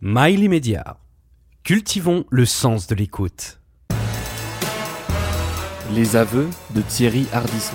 [0.00, 0.96] Mail immédiat.
[1.64, 3.58] Cultivons le sens de l'écoute.
[5.92, 7.74] Les aveux de Thierry Ardisson.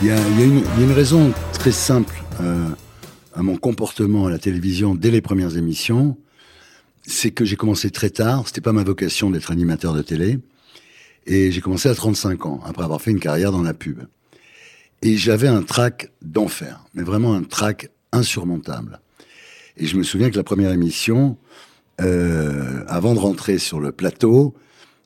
[0.00, 2.68] Il y, a, il y a une, il y a une raison très simple euh,
[3.34, 6.16] à mon comportement à la télévision dès les premières émissions.
[7.02, 8.46] C'est que j'ai commencé très tard.
[8.46, 10.38] C'était pas ma vocation d'être animateur de télé.
[11.26, 14.04] Et j'ai commencé à 35 ans, après avoir fait une carrière dans la pub.
[15.02, 19.01] Et j'avais un trac d'enfer, mais vraiment un trac insurmontable.
[19.76, 21.36] Et je me souviens que la première émission,
[22.00, 24.54] euh, avant de rentrer sur le plateau,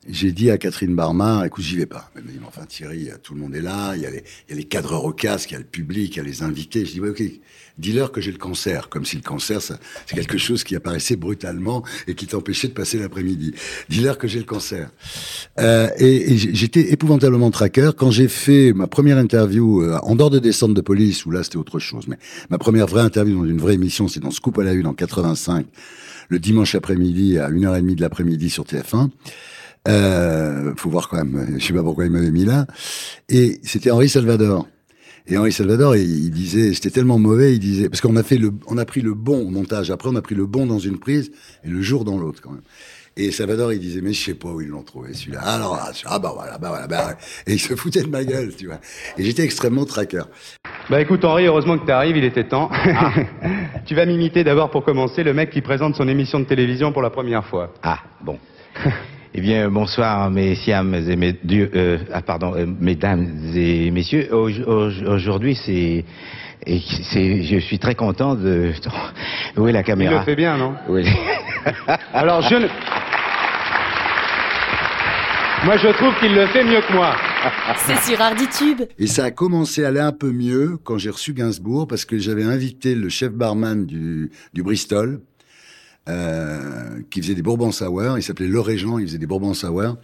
[0.07, 2.09] j'ai dit à Catherine Barma, écoute, j'y vais pas.
[2.15, 4.51] Elle m'a dit, enfin Thierry, tout le monde est là, il y a les, il
[4.51, 6.43] y a les cadreurs au casque, il y a le public, il y a les
[6.43, 6.85] invités.
[6.85, 7.23] Je dis, ouais, ok,
[7.77, 9.77] dis-leur que j'ai le cancer, comme si le cancer, c'est
[10.09, 13.53] quelque chose qui apparaissait brutalement et qui t'empêchait de passer l'après-midi.
[13.89, 14.89] Dis-leur que j'ai le cancer.
[15.59, 17.95] Euh, et, et j'étais épouvantablement traqueur.
[17.95, 21.43] Quand j'ai fait ma première interview, euh, en dehors de descente de police, où là
[21.43, 22.17] c'était autre chose, mais
[22.49, 24.93] ma première vraie interview dans une vraie émission, c'est dans Scoop à la Une en
[24.93, 25.65] 85,
[26.29, 29.09] le dimanche après-midi à 1h30 de l'après-midi sur TF1.
[29.87, 32.67] Euh, faut voir quand même, je sais pas pourquoi il m'avait mis là.
[33.29, 34.67] Et c'était Henri Salvador.
[35.29, 38.37] Et Henri Salvador, il, il disait, c'était tellement mauvais, il disait, parce qu'on a fait
[38.37, 39.91] le, on a pris le bon au montage.
[39.91, 41.31] Après, on a pris le bon dans une prise
[41.65, 42.61] et le jour dans l'autre quand même.
[43.19, 45.41] Et Salvador, il disait, mais je sais pas où ils l'ont trouvé, celui-là.
[45.41, 48.55] Alors, ah, ah, bah voilà, bah voilà, bah, et il se foutait de ma gueule,
[48.55, 48.79] tu vois.
[49.17, 50.29] Et j'étais extrêmement traqueur.
[50.89, 52.69] Bah écoute Henri, heureusement que tu arrives, il était temps.
[53.85, 57.01] tu vas m'imiter d'abord pour commencer le mec qui présente son émission de télévision pour
[57.01, 57.73] la première fois.
[57.81, 58.37] Ah, bon.
[59.37, 64.27] eh bien, bonsoir, messieurs et euh, ah, pardon, euh, mesdames et messieurs.
[64.33, 66.03] Au- au- Aujourd'hui, c'est,
[66.65, 68.71] et c'est, je suis très content de.
[69.57, 70.15] Où est la Il caméra?
[70.19, 70.73] le fait bien, non?
[70.97, 71.05] Est-
[72.13, 72.67] Alors je ne...
[75.65, 77.15] Moi je trouve qu'il le fait mieux que moi.
[77.77, 78.81] C'est sur Arditube.
[78.97, 82.17] Et ça a commencé à aller un peu mieux quand j'ai reçu Gainsbourg, parce que
[82.17, 85.19] j'avais invité le chef barman du, du Bristol,
[86.07, 88.17] euh, qui faisait des bourbons sour.
[88.17, 89.97] Il s'appelait Le Régent, il faisait des bourbons sour.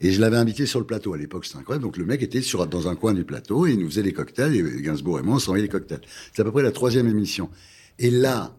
[0.00, 1.84] Et je l'avais invité sur le plateau à l'époque, c'était incroyable.
[1.84, 2.40] Donc le mec était
[2.70, 4.54] dans un coin du plateau et il nous faisait des cocktails.
[4.54, 6.00] Et Gainsbourg et moi, on s'envoyait des cocktails.
[6.32, 7.50] C'est à peu près la troisième émission.
[7.98, 8.56] Et là,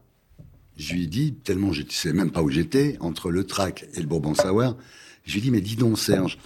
[0.78, 3.88] je lui ai dit, tellement je ne sais même pas où j'étais, entre le track
[3.94, 4.78] et le bourbon sour,
[5.26, 6.38] je lui ai dit, mais dis donc Serge,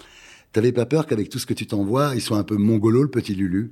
[0.51, 3.09] t'avais pas peur qu'avec tout ce que tu t'envoies, il soit un peu mongolo, le
[3.09, 3.71] petit Lulu?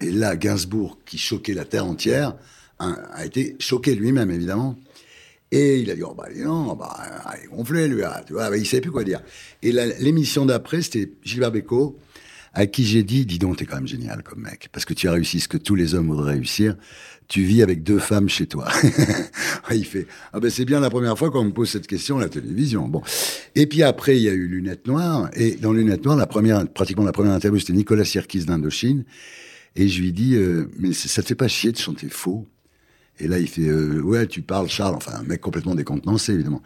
[0.00, 2.36] Et là, Gainsbourg, qui choquait la terre entière,
[2.78, 4.78] hein, a été choqué lui-même, évidemment.
[5.50, 6.94] Et il a dit, oh bah non, bah,
[7.24, 9.20] ah, il est gonflé, lui, ah, tu vois, bah, il savait plus quoi dire.
[9.62, 11.98] Et l'émission d'après, c'était Gilbert Bécaud,
[12.52, 15.08] à qui j'ai dit, dis donc, t'es quand même génial comme mec, parce que tu
[15.08, 16.76] as réussi ce que tous les hommes voudraient réussir,
[17.28, 18.68] tu vis avec deux femmes chez toi.
[19.70, 22.22] il fait, ah ben c'est bien la première fois qu'on me pose cette question à
[22.22, 22.88] la télévision.
[22.88, 23.02] Bon.
[23.54, 26.66] Et puis après, il y a eu Lunettes Noires, et dans Lunettes Noires, la première,
[26.68, 29.04] pratiquement la première interview, c'était Nicolas Sirkis d'Indochine,
[29.76, 32.46] et je lui dis, euh, mais ça te fait pas chier de chanter faux?
[33.20, 36.62] Et là, il fait euh, ouais, tu parles Charles, enfin un mec complètement décontenancé évidemment.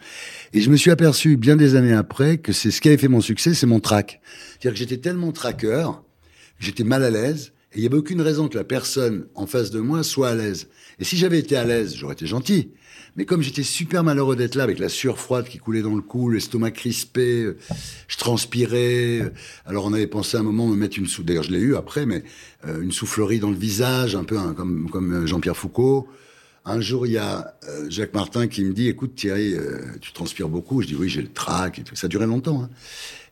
[0.53, 3.07] Et je me suis aperçu bien des années après que c'est ce qui avait fait
[3.07, 4.21] mon succès, c'est mon trac.
[4.51, 6.03] C'est-à-dire que j'étais tellement traqueur,
[6.59, 9.47] que j'étais mal à l'aise, et il y avait aucune raison que la personne en
[9.47, 10.67] face de moi soit à l'aise.
[10.99, 12.69] Et si j'avais été à l'aise, j'aurais été gentil.
[13.15, 16.01] Mais comme j'étais super malheureux d'être là, avec la sueur froide qui coulait dans le
[16.01, 17.57] cou, l'estomac crispé, euh,
[18.07, 19.21] je transpirais.
[19.21, 19.29] euh,
[19.65, 21.23] Alors on avait pensé à un moment me mettre une sou...
[21.23, 22.23] D'ailleurs, je l'ai eu après, mais
[22.67, 26.07] euh, une soufflerie dans le visage, un peu hein, comme, comme Jean-Pierre Foucault.
[26.65, 30.13] Un jour, il y a euh, Jacques Martin qui me dit "Écoute Thierry, euh, tu
[30.13, 32.63] transpires beaucoup." Je dis "Oui, j'ai le trac et tout." Ça durait longtemps.
[32.63, 32.69] Hein.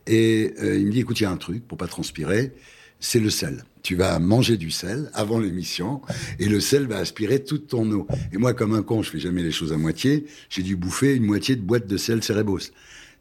[0.05, 2.51] Et euh, il me dit "Écoute, il y a un truc pour pas transpirer,
[2.99, 3.63] c'est le sel.
[3.83, 6.01] Tu vas manger du sel avant l'émission
[6.39, 9.19] et le sel va aspirer toute ton eau." Et moi, comme un con, je fais
[9.19, 10.25] jamais les choses à moitié.
[10.49, 12.71] J'ai dû bouffer une moitié de boîte de sel Cérébos,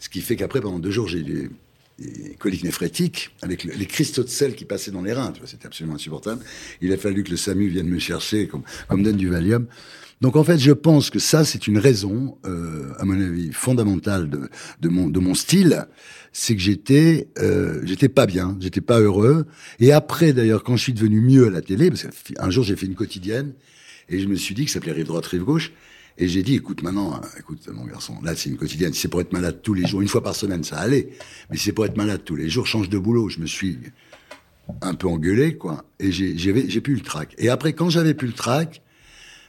[0.00, 1.22] ce qui fait qu'après, pendant deux jours, j'ai
[2.00, 5.33] des coliques néphrétiques, avec le- les cristaux de sel qui passaient dans les reins.
[5.44, 6.43] C'était absolument insupportable.
[6.81, 9.66] Il a fallu que le SAMU vienne me chercher, comme, comme donne du Valium.
[10.21, 14.28] Donc en fait, je pense que ça, c'est une raison, euh, à mon avis, fondamentale
[14.28, 14.50] de,
[14.81, 15.87] de, mon, de mon style.
[16.33, 19.47] C'est que j'étais, euh, j'étais pas bien, j'étais pas heureux.
[19.78, 22.77] Et après, d'ailleurs, quand je suis devenu mieux à la télé, parce qu'un jour j'ai
[22.77, 23.55] fait une quotidienne,
[24.09, 25.72] et je me suis dit que ça s'appelait Rive droite, Rive gauche.
[26.21, 28.93] Et j'ai dit, écoute, maintenant, écoute, mon garçon, là, c'est une quotidienne.
[28.93, 31.09] C'est pour être malade tous les jours, une fois par semaine, ça allait.
[31.51, 33.31] Mais c'est pour être malade tous les jours, change de boulot.
[33.31, 33.78] Je me suis
[34.83, 35.87] un peu engueulé, quoi.
[35.99, 37.34] Et j'ai plus le trac.
[37.39, 38.83] Et après, quand j'avais plus le trac,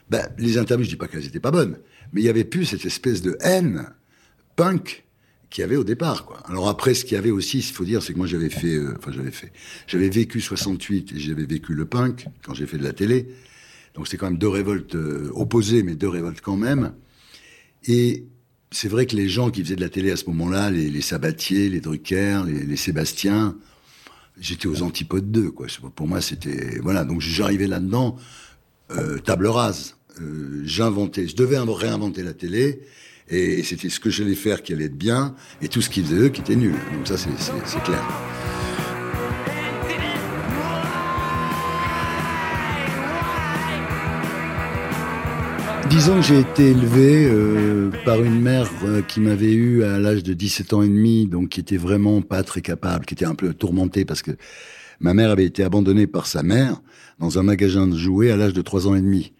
[0.09, 1.77] ben, les interviews, je dis pas qu'elles étaient pas bonnes,
[2.13, 3.89] mais il y avait plus cette espèce de haine
[4.55, 5.03] punk
[5.49, 6.39] qu'il y avait au départ, quoi.
[6.47, 8.75] Alors après, ce qu'il y avait aussi, il faut dire, c'est que moi, j'avais fait,
[8.75, 9.51] euh, enfin, j'avais fait,
[9.87, 13.27] j'avais vécu 68 et j'avais vécu le punk quand j'ai fait de la télé.
[13.93, 16.93] Donc c'était quand même deux révoltes euh, opposées, mais deux révoltes quand même.
[17.87, 18.25] Et
[18.71, 21.01] c'est vrai que les gens qui faisaient de la télé à ce moment-là, les, les
[21.01, 23.57] Sabatier, les Drucker, les, les Sébastien,
[24.39, 25.51] j'étais aux antipodes d'eux.
[25.95, 27.03] Pour moi, c'était voilà.
[27.03, 28.15] Donc j'arrivais là-dedans,
[28.91, 29.95] euh, table rase.
[30.21, 32.81] euh, j'inventais, je devais inv- réinventer la télé,
[33.29, 36.21] et c'était ce que j'allais faire qui allait être bien, et tout ce qu'ils faisaient
[36.25, 36.75] eux qui était nul.
[36.93, 38.03] Donc ça, c'est c'est- c'est clair.
[45.91, 50.23] Disons que j'ai été élevé euh, par une mère euh, qui m'avait eu à l'âge
[50.23, 53.35] de 17 ans et demi, donc qui était vraiment pas très capable, qui était un
[53.35, 54.31] peu tourmentée parce que
[55.01, 56.81] ma mère avait été abandonnée par sa mère
[57.19, 59.33] dans un magasin de jouets à l'âge de 3 ans et demi.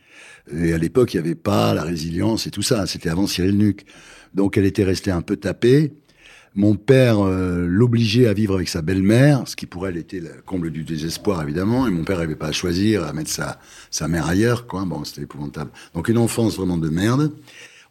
[0.54, 3.58] Et à l'époque, il n'y avait pas la résilience et tout ça, c'était avant Cyril
[3.58, 3.86] Nuc.
[4.34, 5.94] Donc elle était restée un peu tapée.
[6.54, 10.42] Mon père euh, l'obligeait à vivre avec sa belle-mère, ce qui pour elle était le
[10.46, 11.88] comble du désespoir évidemment.
[11.88, 13.58] Et mon père n'avait pas à choisir, à mettre sa,
[13.90, 14.84] sa mère ailleurs, quoi.
[14.84, 15.72] Bon, c'était épouvantable.
[15.94, 17.32] Donc une enfance vraiment de merde.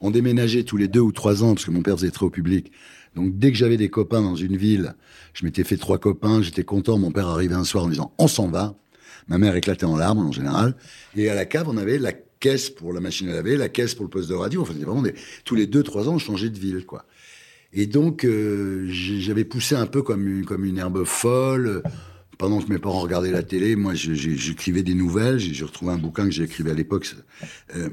[0.03, 2.31] On déménageait tous les deux ou trois ans parce que mon père faisait très au
[2.31, 2.71] public.
[3.17, 4.95] Donc dès que j'avais des copains dans une ville,
[5.33, 6.99] je m'étais fait trois copains, j'étais content.
[6.99, 8.75] Mon père arrivait un soir en disant on s'en va.
[9.29, 10.75] Ma mère éclatait en larmes en général.
[11.17, 13.95] Et à la cave, on avait la caisse pour la machine à laver, la caisse
[13.95, 14.61] pour le poste de radio.
[14.61, 15.05] Enfin, c'était vraiment
[15.45, 17.07] tous les deux trois ans, on changeait de ville, quoi.
[17.73, 21.83] Et donc, euh, j'avais poussé un peu comme une, comme une herbe folle.
[22.39, 25.39] Pendant que mes parents regardaient la télé, moi, j'écrivais des nouvelles.
[25.39, 27.15] J'ai retrouvé un bouquin que écrivé à l'époque.
[27.77, 27.91] Euh,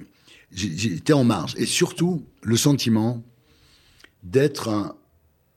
[0.51, 1.53] J'étais en marge.
[1.57, 3.23] Et surtout, le sentiment
[4.23, 4.95] d'être un...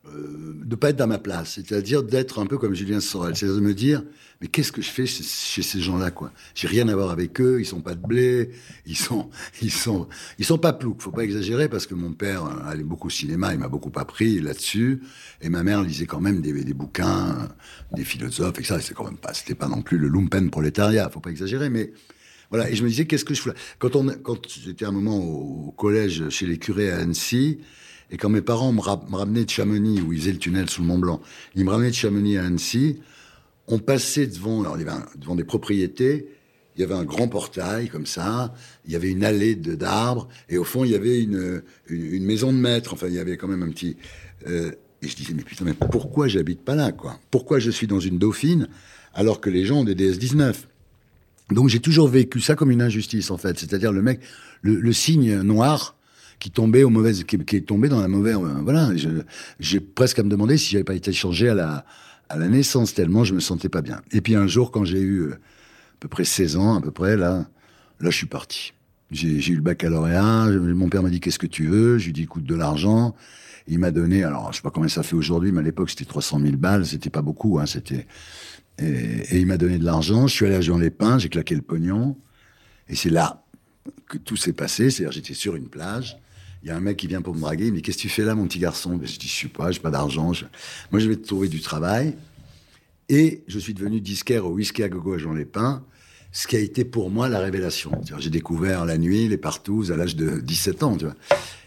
[0.07, 3.61] Euh, de pas être à ma place, c'est-à-dire d'être un peu comme Julien Sorel, c'est-à-dire
[3.61, 4.03] de me dire
[4.41, 5.23] mais qu'est-ce que je fais chez,
[5.63, 6.33] ces gens-là quoi?
[6.55, 8.51] J'ai rien à voir avec eux, ils sont pas de blé,
[8.87, 9.29] ils sont
[9.63, 10.09] ils sont
[10.39, 13.53] ils sont pas ploucs, faut pas exagérer parce que mon père allait beaucoup au cinéma,
[13.53, 15.03] il m'a beaucoup appris là-dessus
[15.43, 17.51] et ma mère lisait quand même des, des bouquins,
[17.93, 21.11] des philosophes et ça, c'est quand même pas c'était pas non plus le lumpen prolétariat,
[21.11, 21.93] faut pas exagérer mais
[22.49, 23.55] voilà, et je me disais, qu'est-ce que je fous là?
[23.79, 27.61] Quand, on, quand j'étais un moment au collège chez les curés à Annecy,
[28.11, 30.69] et quand mes parents me, ra- me ramenaient de Chamonix, où ils faisaient le tunnel
[30.69, 31.21] sous le Mont Blanc,
[31.55, 32.99] ils me ramenaient de Chamonix à Annecy,
[33.69, 34.63] on passait devant,
[35.17, 36.27] devant des propriétés,
[36.77, 38.55] il y avait un grand portail comme ça,
[38.87, 42.53] il y avait une allée d'arbres, et au fond, il y avait une, une, maison
[42.53, 43.97] de maître, enfin, il y avait quand même un petit...
[44.47, 44.73] euh,
[45.03, 47.19] et je disais, mais putain, mais pourquoi j'habite pas là, quoi?
[47.31, 48.69] Pourquoi je suis dans une dauphine,
[49.15, 50.55] alors que les gens ont des DS-19
[51.51, 54.21] donc j'ai toujours vécu ça comme une injustice en fait, c'est-à-dire le mec,
[54.63, 55.97] le signe noir
[56.41, 58.91] qui tombait au mauvais, qui, est tombé dans la mauvaise, euh, voilà.
[59.61, 61.85] J'ai presque à me demander si j'avais pas été changé à la
[62.29, 64.03] à la naissance tellement je me sentais pas bien.
[64.13, 66.93] Et puis un jour quand j'ai eu euh, à peu près 16 ans à peu
[66.93, 67.49] près là,
[68.01, 68.73] là je suis parti.
[69.11, 72.13] J'ai eu le baccalauréat, mon père m'a dit qu'est-ce que tu veux, je lui ai
[72.13, 73.17] dit écoute de l'argent.
[73.67, 76.05] Il m'a donné, alors je sais pas combien ça fait aujourd'hui, mais à l'époque c'était
[76.05, 78.07] 300 000 balles, c'était pas beaucoup, hein, c'était
[78.79, 80.29] et, et il m'a donné de l'argent.
[80.29, 82.17] Je suis allé à Jean Lépin, j'ai claqué le pognon.
[82.89, 83.45] Et c'est là
[84.09, 84.91] que tout s'est passé.
[84.91, 86.20] C'est-à-dire, j'étais sur une plage.
[86.63, 87.67] Il y a un mec qui vient pour me draguer.
[87.67, 88.97] Il me dit Qu'est-ce que tu fais là, mon petit garçon?
[88.97, 90.33] Ben, Je dis Je sais pas, j'ai pas d'argent.
[90.91, 92.15] Moi, je vais te trouver du travail.
[93.09, 95.85] Et je suis devenu disquaire au whisky à gogo à Jean Lépin,
[96.31, 97.91] ce qui a été pour moi la révélation.
[98.19, 100.97] J'ai découvert la nuit, les partouzes à l'âge de 17 ans.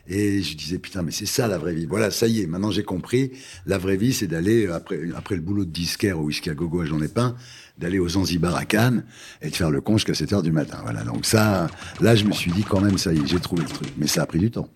[0.07, 1.85] Et je disais, putain, mais c'est ça la vraie vie.
[1.85, 3.31] Voilà, ça y est, maintenant j'ai compris.
[3.65, 6.79] La vraie vie, c'est d'aller, après, après le boulot de disquaire au whisky à gogo
[6.79, 7.35] à Jean Lépin,
[7.77, 9.03] d'aller aux Zanzibar à Cannes
[9.41, 10.79] et de faire le con jusqu'à 7 heures du matin.
[10.83, 11.67] Voilà, donc ça,
[11.99, 13.89] là, je me suis dit, quand même, ça y est, j'ai trouvé le truc.
[13.97, 14.69] Mais ça a pris du temps.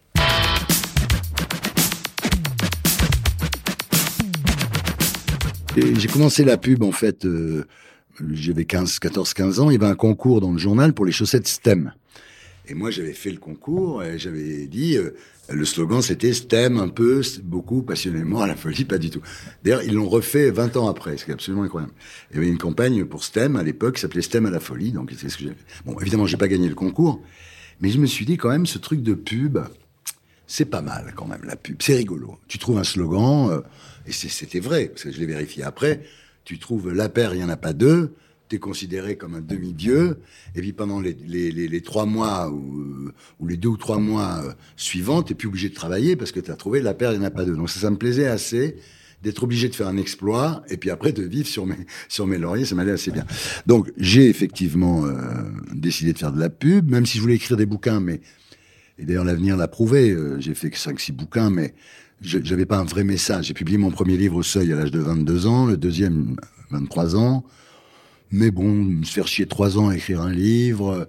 [5.77, 7.65] J'ai commencé la pub, en fait, euh,
[8.31, 9.69] j'avais 15, 14, 15 ans.
[9.69, 11.93] Il y avait un concours dans le journal pour les chaussettes STEM.
[12.67, 15.11] Et moi, j'avais fait le concours et j'avais dit, euh,
[15.49, 19.21] le slogan, c'était STEM un peu, beaucoup, passionnément, à la folie, pas du tout.
[19.63, 21.93] D'ailleurs, ils l'ont refait 20 ans après, ce qui est absolument incroyable.
[22.31, 24.91] Il y avait une campagne pour STEM à l'époque qui s'appelait STEM à la folie,
[24.91, 25.13] donc.
[25.85, 27.21] Bon, évidemment, j'ai pas gagné le concours,
[27.81, 29.59] mais je me suis dit quand même, ce truc de pub,
[30.47, 31.77] c'est pas mal quand même, la pub.
[31.81, 32.39] C'est rigolo.
[32.47, 33.61] Tu trouves un slogan, euh,
[34.07, 36.01] et c'était vrai, parce que je l'ai vérifié après,
[36.43, 38.13] tu trouves la paire, il n'y en a pas deux,
[38.49, 40.19] tu es considéré comme un demi-dieu,
[40.55, 43.11] et puis pendant les, trois mois ou,
[43.45, 46.51] les deux ou trois mois euh, suivants, tu plus obligé de travailler parce que tu
[46.51, 47.55] as trouvé la paire, il n'y en a pas deux.
[47.55, 48.77] Donc ça, ça me plaisait assez
[49.23, 51.75] d'être obligé de faire un exploit et puis après de vivre sur mes,
[52.07, 53.25] sur mes lauriers, ça m'allait assez bien.
[53.65, 55.13] Donc j'ai effectivement euh,
[55.73, 58.21] décidé de faire de la pub, même si je voulais écrire des bouquins, mais
[58.99, 60.11] et d'ailleurs, l'avenir l'a prouvé.
[60.11, 61.73] Euh, J'ai fait que 5-6 bouquins, mais
[62.21, 63.45] je j'avais pas un vrai message.
[63.47, 66.35] J'ai publié mon premier livre au seuil à l'âge de 22 ans, le deuxième
[66.71, 67.43] 23 ans.
[68.31, 71.07] Mais bon, me faire chier 3 ans à écrire un livre,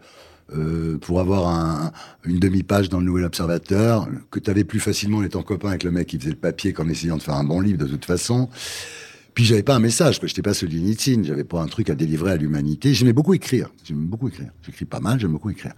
[0.54, 1.92] euh, pour avoir un-
[2.24, 5.82] une demi-page dans le Nouvel Observateur, que tu avais plus facilement en étant copain avec
[5.84, 8.04] le mec qui faisait le papier qu'en essayant de faire un bon livre de toute
[8.04, 8.48] façon.
[9.38, 10.26] Puis j'avais pas un message, quoi.
[10.26, 12.92] J'étais pas Solzhenitsyn, j'avais pas un truc à délivrer à l'humanité.
[12.92, 13.70] J'aimais beaucoup écrire.
[13.84, 14.50] J'aime beaucoup écrire.
[14.66, 15.74] J'écris pas mal, j'aime beaucoup écrire.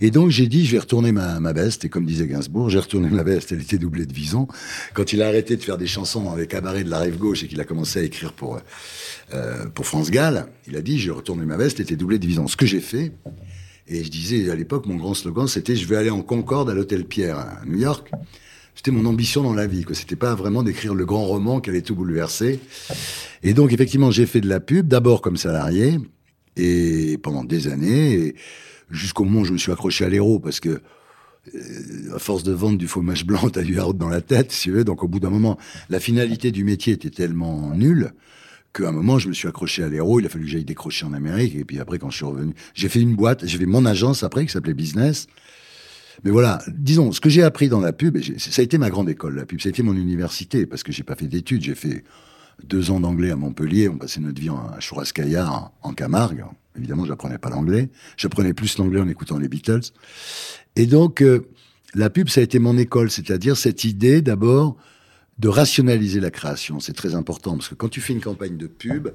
[0.00, 1.84] Et donc j'ai dit, je vais retourner ma, veste.
[1.84, 3.50] Et comme disait Gainsbourg, j'ai retourné ma veste.
[3.50, 4.46] Elle était doublée de Vison.
[4.92, 7.42] Quand il a arrêté de faire des chansons dans les cabarets de la rive gauche
[7.42, 8.60] et qu'il a commencé à écrire pour
[9.32, 11.80] euh, pour France Gall, il a dit, j'ai retourné ma veste.
[11.80, 12.46] Elle était doublée de Vison.
[12.46, 13.10] Ce que j'ai fait.
[13.88, 16.74] Et je disais, à l'époque, mon grand slogan, c'était je vais aller en Concorde à
[16.74, 18.12] l'Hôtel Pierre à New York.
[18.74, 19.84] C'était mon ambition dans la vie.
[19.88, 22.60] Ce C'était pas vraiment d'écrire le grand roman qui allait tout bouleverser.
[23.42, 25.98] Et donc, effectivement, j'ai fait de la pub, d'abord comme salarié,
[26.56, 28.34] et pendant des années,
[28.90, 30.80] jusqu'au moment où je me suis accroché à l'héros, parce que
[31.54, 34.62] euh, à force de vendre du fromage blanc, t'as du yaourt dans la tête, si
[34.62, 34.84] tu veux.
[34.84, 38.12] Donc, au bout d'un moment, la finalité du métier était tellement nulle
[38.72, 40.20] qu'à un moment, je me suis accroché à l'héros.
[40.20, 41.54] Il a fallu que j'aille décrocher en Amérique.
[41.54, 44.22] Et puis après, quand je suis revenu, j'ai fait une boîte, j'ai fait mon agence
[44.22, 45.28] après, qui s'appelait Business.
[46.22, 49.08] Mais voilà, disons, ce que j'ai appris dans la pub, ça a été ma grande
[49.08, 49.60] école, la pub.
[49.60, 51.62] Ça a été mon université, parce que j'ai pas fait d'études.
[51.62, 52.04] J'ai fait
[52.62, 53.88] deux ans d'anglais à Montpellier.
[53.88, 56.44] On passait notre vie à Chouraskaya, en, en Camargue.
[56.76, 57.90] Évidemment, j'apprenais pas l'anglais.
[58.16, 59.92] J'apprenais plus l'anglais en écoutant les Beatles.
[60.76, 61.48] Et donc, euh,
[61.94, 63.10] la pub, ça a été mon école.
[63.10, 64.76] C'est-à-dire cette idée, d'abord,
[65.38, 66.80] de rationaliser la création.
[66.80, 69.08] C'est très important parce que quand tu fais une campagne de pub,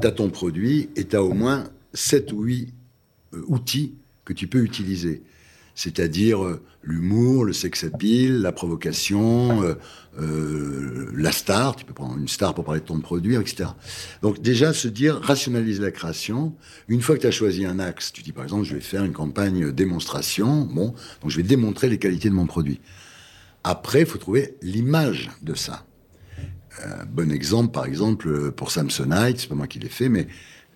[0.00, 2.74] tu as ton produit et tu as au moins 7 ou 8
[3.34, 3.94] euh, outils
[4.24, 5.22] que tu peux utiliser.
[5.80, 9.62] C'est-à-dire euh, l'humour, le sex appeal, la provocation,
[10.20, 13.70] euh, la star, tu peux prendre une star pour parler de ton produit, etc.
[14.20, 16.54] Donc déjà, se dire, rationaliser la création.
[16.88, 19.04] Une fois que tu as choisi un axe, tu dis par exemple, je vais faire
[19.04, 22.82] une campagne démonstration, bon, donc je vais démontrer les qualités de mon produit.
[23.64, 25.86] Après, il faut trouver l'image de ça.
[27.10, 30.28] Bon exemple, par exemple, pour Samsonite, c'est pas moi qui l'ai fait, mais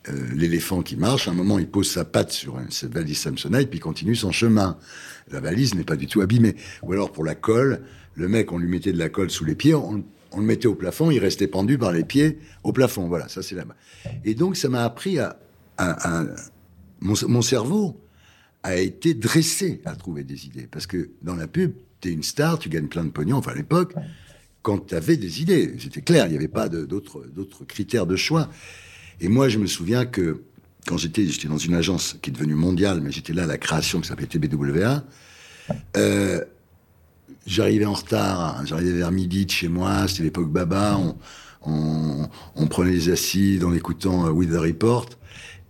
[0.09, 3.71] euh, l'éléphant qui marche, à un moment, il pose sa patte sur cette valise Samsonite,
[3.71, 4.79] puis continue son chemin.
[5.31, 6.57] La valise n'est pas du tout abîmée.
[6.83, 7.83] Ou alors, pour la colle,
[8.15, 10.05] le mec, on lui mettait de la colle sous les pieds, on,
[10.37, 13.07] le mettait au plafond, il restait pendu par les pieds au plafond.
[13.07, 13.65] Voilà, ça c'est la
[14.25, 15.39] Et donc, ça m'a appris à...
[17.01, 18.01] mon cerveau
[18.65, 20.67] a été dressé à trouver des idées.
[20.69, 21.73] Parce que dans la pub,
[22.11, 23.37] une star, tu gagnes plein de pognon.
[23.37, 23.95] Enfin, à l'époque,
[24.63, 28.49] quand tu avais des idées, c'était clair, il n'y avait pas d'autres critères de choix.
[29.21, 30.43] Et moi, je me souviens que
[30.87, 34.01] quand j'étais dans une agence qui est devenue mondiale, mais j'étais là à la création
[34.01, 35.05] qui s'appelait TBWA,
[35.97, 36.45] euh,
[37.47, 41.01] j'arrivais en retard, j'arrivais vers midi de chez moi, c'était l'époque Baba,
[41.63, 45.09] on, prenait les assises en écoutant euh, With the Report,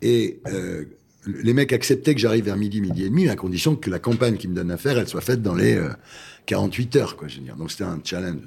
[0.02, 0.84] et euh,
[1.26, 4.36] les mecs acceptaient que j'arrive vers midi, midi et demi, à condition que la campagne
[4.36, 5.80] qui me donne à faire, elle soit faite dans les
[6.46, 7.56] 48 euh, heures, quoi, je veux dire.
[7.56, 8.40] Donc c'était un challenge.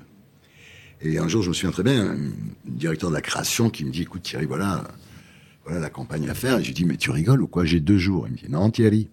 [1.01, 2.18] Et un jour, je me souviens très bien, un
[2.66, 4.84] directeur de la création qui me dit, écoute Thierry, voilà,
[5.63, 6.58] voilà la campagne à faire.
[6.58, 7.66] Et je lui dis, mais tu rigoles ou quoi?
[7.66, 8.27] J'ai deux jours.
[8.27, 9.10] Il me dit, non Thierry,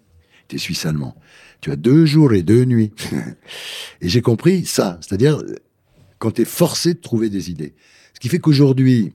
[0.47, 1.15] t'es suisse-allemand.
[1.61, 2.91] Tu as deux jours et deux nuits.
[4.01, 5.41] et j'ai compris ça, c'est-à-dire
[6.17, 7.75] quand tu es forcé de trouver des idées.
[8.13, 9.13] Ce qui fait qu'aujourd'hui,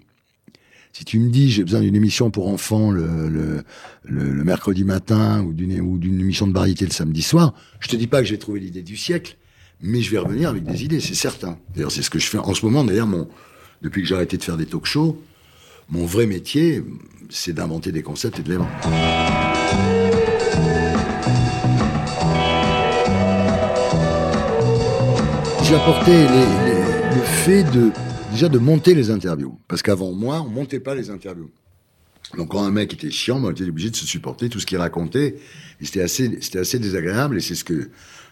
[0.93, 3.65] si tu me dis j'ai besoin d'une émission pour enfants le, le,
[4.05, 8.21] le, mercredi matin ou d'une émission de variété le samedi soir, je te dis pas
[8.21, 9.37] que j'ai trouvé l'idée du siècle,
[9.83, 11.59] mais je vais revenir avec des idées, c'est certain.
[11.75, 12.85] D'ailleurs, c'est ce que je fais en ce moment.
[12.85, 13.29] D'ailleurs, mon
[13.83, 15.23] depuis que j'ai arrêté de faire des talk-shows,
[15.89, 16.85] mon vrai métier,
[17.31, 18.71] c'est d'inventer des concepts et de les vendre.
[25.65, 27.91] J'ai apporté le fait de
[28.33, 29.59] déjà de monter les interviews.
[29.67, 31.51] Parce qu'avant moi, on montait pas les interviews.
[32.37, 34.79] Donc quand un mec était chiant, on était obligé de se supporter tout ce qu'il
[34.79, 35.37] racontait.
[35.83, 37.91] C'était assez, c'était assez désagréable et c'est ce que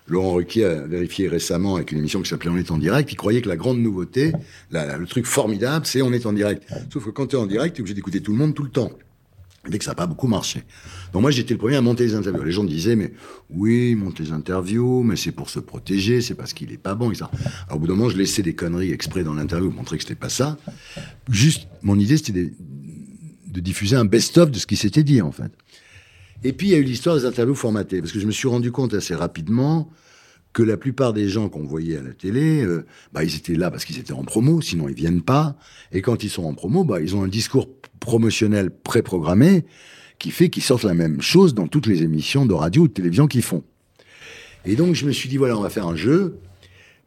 [0.09, 3.13] Laurent Ruquier a vérifié récemment avec une émission qui s'appelait On est en direct.
[3.13, 4.33] Il croyait que la grande nouveauté,
[4.71, 6.67] le truc formidable, c'est On est en direct.
[6.93, 8.63] Sauf que quand tu es en direct, tu es obligé d'écouter tout le monde tout
[8.63, 8.91] le temps.
[9.71, 10.63] Et que ça n'a pas beaucoup marché.
[11.13, 12.43] Donc moi, j'étais le premier à monter les interviews.
[12.43, 13.13] Les gens disaient, mais
[13.51, 17.13] oui, monte les interviews, mais c'est pour se protéger, c'est parce qu'il est pas bon,
[17.13, 17.31] ça.
[17.67, 20.05] Alors, au bout d'un moment, je laissais des conneries exprès dans l'interview pour montrer que
[20.05, 20.57] c'était pas ça.
[21.29, 22.53] Juste, mon idée, c'était de,
[23.49, 25.53] de, diffuser un best-of de ce qui s'était dit, en fait.
[26.45, 28.49] Et puis, il y a eu l'histoire des interviews formatées, parce que je me suis
[28.49, 29.91] rendu compte assez rapidement
[30.53, 33.71] que la plupart des gens qu'on voyait à la télé, euh, bah, ils étaient là
[33.71, 35.57] parce qu'ils étaient en promo, sinon ils viennent pas.
[35.93, 37.69] Et quand ils sont en promo, bah, ils ont un discours
[38.01, 39.67] promotionnel préprogrammé
[40.19, 42.93] qui fait qu'ils sortent la même chose dans toutes les émissions de radio ou de
[42.93, 43.63] télévision qu'ils font.
[44.65, 46.39] Et donc je me suis dit, voilà, on va faire un jeu.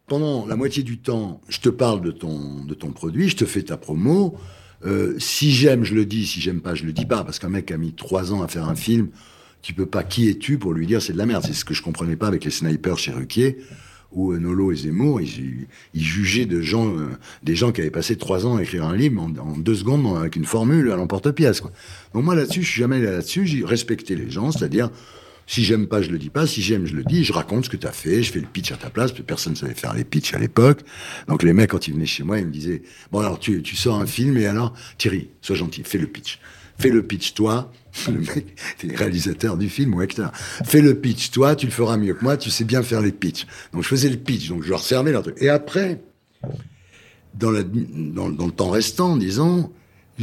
[0.07, 3.45] Pendant la moitié du temps, je te parle de ton, de ton produit, je te
[3.45, 4.37] fais ta promo.
[4.85, 6.25] Euh, si j'aime, je le dis.
[6.25, 7.23] Si j'aime pas, je le dis pas.
[7.23, 9.09] Parce qu'un mec a mis trois ans à faire un film,
[9.61, 11.43] tu peux pas qui es-tu pour lui dire c'est de la merde?
[11.45, 13.57] C'est ce que je comprenais pas avec les snipers chez Ruquier
[14.11, 17.07] où euh, Nolo et Zemmour, ils, jugeaient de gens, euh,
[17.43, 20.35] des gens qui avaient passé trois ans à écrire un livre en, deux secondes avec
[20.35, 21.61] une formule à l'emporte-pièce.
[22.13, 23.45] Donc moi là-dessus, je suis jamais là-dessus.
[23.45, 24.89] J'ai respecté les gens, c'est-à-dire
[25.51, 26.47] si j'aime pas, je le dis pas.
[26.47, 27.25] Si j'aime, je le dis.
[27.25, 28.23] Je raconte ce que tu as fait.
[28.23, 29.11] Je fais le pitch à ta place.
[29.11, 30.79] Personne ne savait faire les pitchs à l'époque.
[31.27, 33.75] Donc les mecs, quand ils venaient chez moi, ils me disaient bon alors tu, tu
[33.75, 36.39] sors un film et alors Thierry, sois gentil, fais le pitch.
[36.79, 37.69] Fais le pitch toi.
[38.07, 40.31] Le mec, t'es réalisateur du film ou acteur.
[40.33, 43.11] Fais le pitch toi, tu le feras mieux que moi, tu sais bien faire les
[43.11, 43.45] pitchs.
[43.73, 45.35] Donc je faisais le pitch, donc je leur servais leur truc.
[45.41, 46.01] Et après,
[47.33, 49.69] dans, dans le temps restant, disons,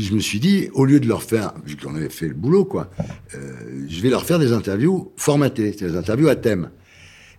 [0.02, 2.64] je me suis dit, au lieu de leur faire, vu qu'on avait fait le boulot,
[2.64, 2.90] quoi,
[3.34, 6.70] euh, je vais leur faire des interviews formatées, des interviews à thème.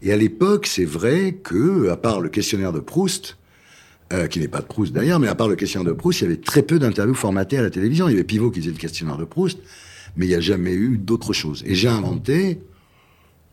[0.02, 3.38] Et à l'époque, c'est vrai que, à part le questionnaire de Proust,
[4.12, 6.24] euh, qui n'est pas de Proust d'ailleurs, mais à part le questionnaire de Proust, il
[6.24, 8.08] y avait très peu d'interviews formatées à la télévision.
[8.08, 9.60] Il y avait Pivot qui faisait le questionnaire de Proust,
[10.16, 11.64] mais il n'y a jamais eu d'autre chose.
[11.66, 12.60] Et j'ai inventé,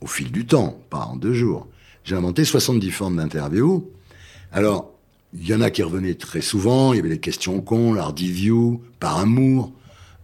[0.01, 1.69] au fil du temps, pas en deux jours,
[2.05, 3.91] j'ai inventé 70 formes d'interviews.
[4.53, 4.96] Alors,
[5.39, 6.93] il y en a qui revenaient très souvent.
[6.93, 9.73] Il y avait les questions cons, l'Hardiview, Par amour,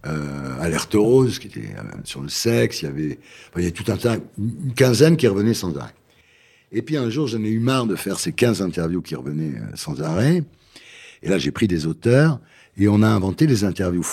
[0.06, 2.82] euh, Alerte rose, qui était euh, sur le sexe.
[2.82, 3.18] Il y avait,
[3.54, 5.94] enfin, tout un tas, une quinzaine qui revenaient sans arrêt.
[6.72, 9.58] Et puis un jour, j'en ai eu marre de faire ces 15 interviews qui revenaient
[9.58, 10.42] euh, sans arrêt.
[11.22, 12.40] Et là, j'ai pris des auteurs
[12.76, 14.06] et on a inventé les interviews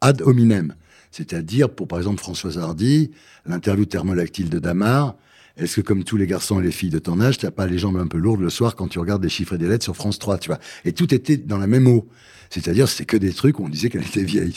[0.00, 0.74] ad hominem.
[1.10, 3.10] C'est-à-dire, pour par exemple Françoise Hardy,
[3.46, 5.16] l'interview thermolactyle de Damar,
[5.60, 7.78] est-ce que comme tous les garçons et les filles de ton âge, t'as pas les
[7.78, 9.94] jambes un peu lourdes le soir quand tu regardes des chiffres et des lettres sur
[9.94, 10.58] France 3, tu vois?
[10.84, 12.08] Et tout était dans la même eau.
[12.50, 14.56] C'est-à-dire, c'était que des trucs où on disait qu'elle était vieille.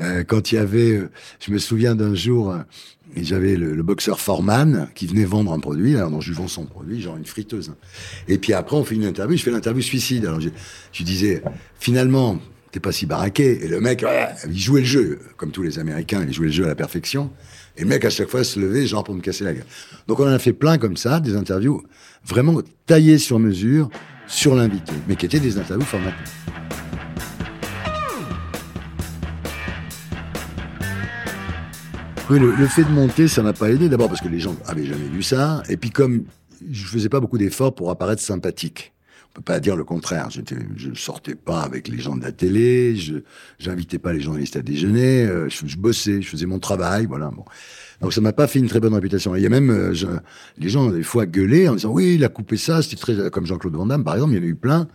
[0.00, 2.58] Euh, quand il y avait, euh, je me souviens d'un jour, euh,
[3.16, 6.66] j'avais le, le boxeur Foreman qui venait vendre un produit, alors dont je vends son
[6.66, 7.74] produit, genre une friteuse.
[8.26, 10.26] Et puis après, on fait une interview, je fais l'interview suicide.
[10.26, 11.42] Alors je, disais,
[11.78, 12.40] finalement,
[12.72, 13.64] t'es pas si baraqué.
[13.64, 14.04] Et le mec,
[14.48, 17.30] il jouait le jeu, comme tous les Américains, il jouait le jeu à la perfection.
[17.80, 19.64] Et mec, à chaque fois, se levait, genre pour me casser la gueule.
[20.08, 21.80] Donc on en a fait plein comme ça, des interviews
[22.26, 23.88] vraiment taillées sur mesure,
[24.26, 26.16] sur l'invité, mais qui étaient des interviews formatées.
[32.30, 33.88] Oui, le, fait de monter, ça m'a pas aidé.
[33.88, 36.24] D'abord parce que les gens avaient jamais vu ça, et puis comme
[36.70, 38.92] je faisais pas beaucoup d'efforts pour apparaître sympathique.
[39.34, 40.28] Peut pas dire le contraire.
[40.30, 43.18] Je sortais pas avec les gens de la télé, je
[43.60, 47.30] j'invitais pas les journalistes à déjeuner, euh, je, bossais, je faisais mon travail, voilà.
[47.30, 47.44] Bon.
[48.00, 49.36] Donc ça m'a pas fait une très bonne réputation.
[49.36, 50.06] Il y a même euh, je-
[50.58, 53.46] les gens des fois gueulaient en disant oui, il a coupé ça, c'était très comme
[53.46, 54.88] Jean-Claude Van Damme par exemple, il y en a eu plein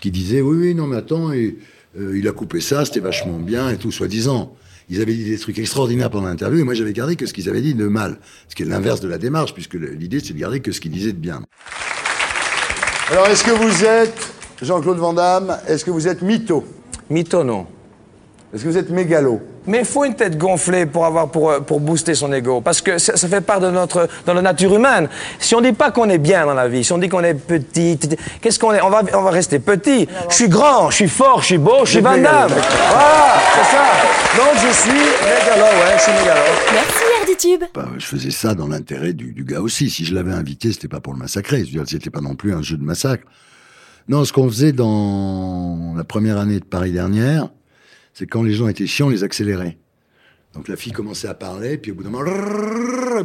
[0.00, 1.52] qui disaient oui, oui, non mais attends, euh,
[1.96, 4.54] il a coupé ça, c'était vachement bien et tout, soi-disant.
[4.88, 7.48] Ils avaient dit des trucs extraordinaires pendant l'interview et moi j'avais gardé que ce qu'ils
[7.48, 10.38] avaient dit de mal, ce qui est l'inverse de la démarche puisque l'idée c'est de
[10.38, 11.42] garder que ce qu'ils disaient de bien.
[13.10, 16.64] Alors est-ce que vous êtes Jean-Claude Van Damme Est-ce que vous êtes mytho?
[17.08, 17.66] Mytho, non.
[18.52, 19.40] Est-ce que vous êtes mégalo?
[19.66, 22.80] Mais il faut une tête gonflée pour avoir pour, euh, pour booster son ego, parce
[22.80, 25.08] que ça, ça fait part de notre dans la nature humaine.
[25.40, 27.34] Si on dit pas qu'on est bien dans la vie, si on dit qu'on est
[27.34, 27.98] petit,
[28.40, 28.80] qu'est-ce qu'on est?
[28.80, 30.08] On va on va rester petit.
[30.28, 32.52] Je suis grand, je suis fort, je suis beau, je suis Van Damme.
[32.52, 33.84] Voilà, c'est ça.
[34.36, 36.40] Donc je suis mégalo, ouais, je suis mégalo.
[36.72, 37.05] Merci
[37.74, 39.90] Bah, je faisais ça dans l'intérêt du, gars aussi.
[39.90, 41.64] Si je l'avais invité, c'était pas pour le massacrer.
[41.86, 43.26] C'était pas non plus un jeu de massacre.
[44.08, 47.48] Non, ce qu'on faisait dans la première année de Paris dernière,
[48.14, 49.78] c'est quand les gens étaient chiants, on les accélérait.
[50.54, 52.30] Donc la fille commençait à parler, puis au bout d'un moment,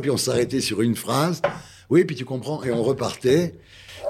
[0.01, 1.41] puis on s'arrêtait sur une phrase.
[1.89, 3.55] Oui, puis tu comprends, et on repartait.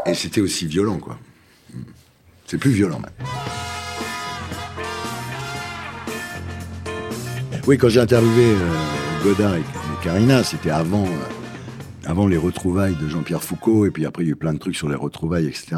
[0.05, 1.19] Et c'était aussi violent, quoi.
[2.47, 3.25] C'est plus violent, maintenant.
[7.67, 9.63] Oui, quand j'ai interviewé euh, Godard et,
[10.01, 14.27] et Karina, c'était avant, euh, avant les retrouvailles de Jean-Pierre Foucault, et puis après il
[14.27, 15.75] y a eu plein de trucs sur les retrouvailles, etc.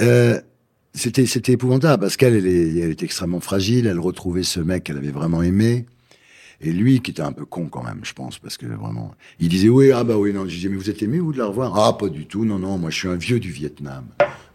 [0.00, 0.40] Euh,
[0.94, 5.10] c'était épouvantable parce qu'elle elle, elle était extrêmement fragile, elle retrouvait ce mec qu'elle avait
[5.10, 5.86] vraiment aimé.
[6.60, 9.48] Et lui, qui était un peu con quand même, je pense, parce que vraiment, il
[9.48, 11.46] disait oui, ah bah oui, non, je disais mais vous êtes aimé vous de la
[11.46, 11.76] revoir?
[11.76, 14.04] Ah pas du tout, non non, moi je suis un vieux du Vietnam,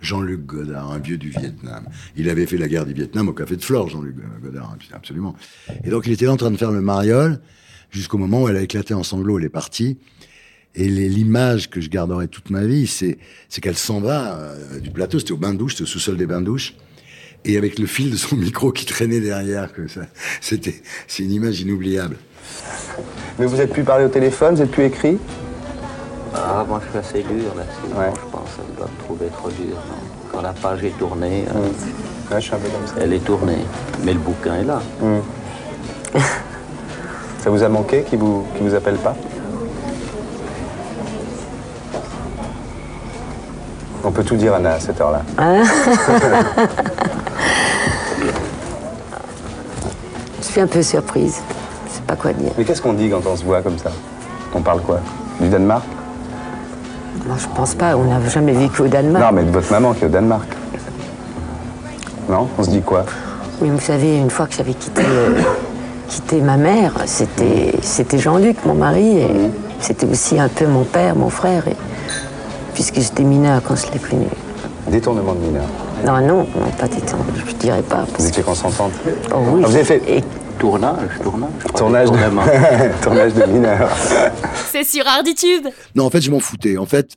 [0.01, 1.85] Jean-Luc Godard, un vieux du Vietnam.
[2.15, 5.35] Il avait fait la guerre du Vietnam au café de Flore, Jean-Luc Godard, absolument.
[5.83, 7.41] Et donc il était en train de faire le mariole
[7.89, 9.97] jusqu'au moment où elle a éclaté en sanglots, elle est partie.
[10.75, 13.17] Et l'image que je garderai toute ma vie, c'est
[13.61, 16.27] qu'elle s'en va euh, du plateau, c'était au bain de douche, c'était au sous-sol des
[16.27, 16.75] bains de douche,
[17.45, 20.01] et avec le fil de son micro qui traînait derrière, que ça,
[20.39, 20.75] c'était,
[21.07, 22.17] c'est une image inoubliable.
[23.39, 25.17] Mais vous êtes plus parlé au téléphone, vous êtes plus écrit?
[26.35, 27.63] Ah, moi je suis assez dur là,
[27.97, 28.11] Ouais.
[28.13, 29.75] je pense qu'elle doit me trouver trop dur.
[29.75, 30.29] non.
[30.31, 31.69] Quand la page est tournée, euh,
[32.29, 32.93] Ouais, je suis un peu comme ça.
[33.01, 33.57] elle est tournée.
[34.03, 34.81] Mais le bouquin est là.
[37.47, 39.15] Ça vous a manqué qui vous, qui vous appelle pas
[44.03, 45.21] On peut tout dire, Anna, à cette heure-là.
[50.41, 51.41] Je suis un peu surprise.
[51.87, 52.51] Je sais pas quoi dire.
[52.57, 53.91] Mais qu'est-ce qu'on dit quand on se voit comme ça?
[54.53, 54.99] On parle quoi?
[55.39, 55.85] Du Danemark?
[57.25, 57.95] Moi, je pense pas.
[57.95, 59.23] On n'a jamais vécu au Danemark.
[59.23, 60.49] Non, mais de votre maman qui est au Danemark.
[62.27, 62.49] Non?
[62.57, 63.05] On se dit quoi?
[63.61, 65.39] Oui, vous savez, une fois que j'avais quitté, euh,
[66.09, 69.27] quitté ma mère, c'était, c'était Jean-Luc, mon mari, et
[69.79, 71.75] c'était aussi un peu mon père, mon frère, et-
[72.73, 74.27] puisque j'étais mineure quand je l'ai connu.
[74.89, 75.65] Détournement de mineur.
[76.05, 76.97] Non, non, non, pas tout,
[77.47, 78.05] je dirais pas.
[78.05, 78.93] parce Vous étiez consentante
[79.33, 79.61] Oh oui.
[79.63, 80.23] Ah, vous avez fait Et
[80.59, 81.49] Tournage, tournage.
[81.75, 82.43] tournage détournement.
[82.43, 83.01] de...
[83.03, 83.89] tournage de mineur.
[84.71, 85.67] C'est sur Arditube.
[85.95, 86.77] Non, en fait, je m'en foutais.
[86.77, 87.11] En fait,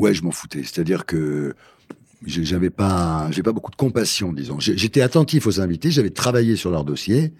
[0.00, 0.62] ouais, je m'en foutais.
[0.64, 1.54] C'est-à-dire que
[2.26, 4.56] j'avais pas, j'ai pas beaucoup de compassion, disons.
[4.58, 7.32] J'étais attentif aux invités, j'avais travaillé sur leur dossier.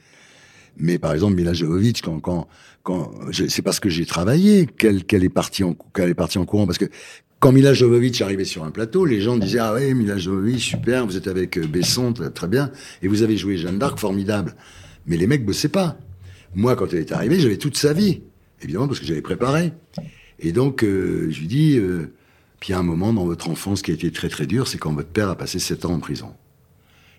[0.79, 2.49] Mais par exemple, Mila Jovovich, quand, quand,
[2.83, 6.45] quand, c'est parce que j'ai travaillé qu'elle, qu'elle est partie en, qu'elle est partie en
[6.45, 6.67] courant.
[6.67, 6.87] Parce que
[7.41, 11.07] quand Mila Jovovich arrivait sur un plateau, les gens disaient, ah oui, Mila Jovovich, super,
[11.07, 12.71] vous êtes avec euh, Besson, très, bien.
[13.03, 14.55] Et vous avez joué Jeanne d'Arc, formidable.
[15.07, 15.99] Mais les mecs bossaient pas.
[16.55, 18.23] Moi, quand elle est arrivée, j'avais toute sa vie.
[18.62, 19.73] Évidemment, parce que j'avais préparé.
[20.39, 22.12] Et donc, euh, je lui dis, euh,
[22.61, 24.93] puis a un moment dans votre enfance qui a été très très dur, c'est quand
[24.93, 26.33] votre père a passé sept ans en prison.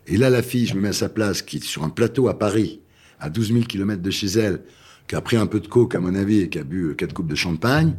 [0.07, 2.27] Et là, la fille, je me mets à sa place, qui est sur un plateau
[2.27, 2.81] à Paris,
[3.19, 4.61] à 12 000 kilomètres de chez elle,
[5.07, 6.93] qui a pris un peu de coke, à mon avis, et qui a bu euh,
[6.93, 7.95] quatre coupes de champagne.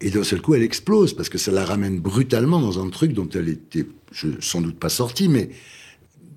[0.00, 3.12] Et d'un seul coup, elle explose, parce que ça la ramène brutalement dans un truc
[3.12, 3.86] dont elle était
[4.40, 5.50] sans doute pas sortie, mais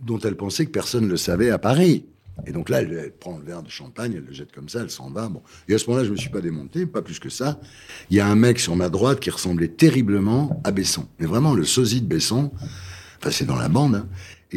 [0.04, 2.06] dont elle pensait que personne ne le savait à Paris.
[2.46, 4.82] Et donc là, elle, elle prend le verre de champagne, elle le jette comme ça,
[4.82, 5.30] elle s'en va.
[5.30, 5.42] Bon.
[5.68, 7.60] Et à ce moment-là, je me suis pas démonté, pas plus que ça.
[8.10, 11.08] Il y a un mec sur ma droite qui ressemblait terriblement à Besson.
[11.20, 12.52] Mais vraiment, le sosie de Besson.
[13.20, 13.96] Enfin, c'est dans la bande.
[13.96, 14.08] hein.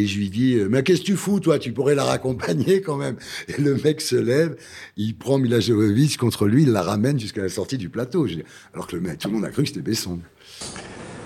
[0.01, 1.59] Et je lui dis, euh, mais qu'est-ce que tu fous, toi?
[1.59, 3.17] Tu pourrais la raccompagner quand même.
[3.49, 4.55] Et le mec se lève,
[4.97, 8.29] il prend Mila Jovovich contre lui, il la ramène jusqu'à la sortie du plateau.
[8.29, 10.21] Je dis- Alors que le mec, tout le monde a cru que c'était Besson.